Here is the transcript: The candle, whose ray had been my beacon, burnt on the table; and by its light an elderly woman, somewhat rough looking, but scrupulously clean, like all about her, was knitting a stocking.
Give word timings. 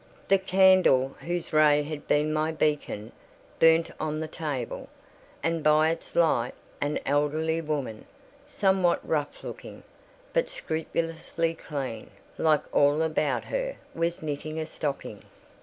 The 0.29 0.39
candle, 0.39 1.09
whose 1.19 1.53
ray 1.53 1.83
had 1.83 2.07
been 2.07 2.33
my 2.33 2.51
beacon, 2.51 3.11
burnt 3.59 3.91
on 3.99 4.19
the 4.19 4.27
table; 4.27 4.89
and 5.43 5.63
by 5.63 5.91
its 5.91 6.15
light 6.15 6.53
an 6.81 6.97
elderly 7.05 7.61
woman, 7.61 8.05
somewhat 8.43 9.07
rough 9.07 9.43
looking, 9.43 9.83
but 10.33 10.49
scrupulously 10.49 11.53
clean, 11.53 12.09
like 12.39 12.63
all 12.75 13.03
about 13.03 13.43
her, 13.43 13.75
was 13.93 14.23
knitting 14.23 14.57
a 14.57 14.65
stocking. 14.65 15.21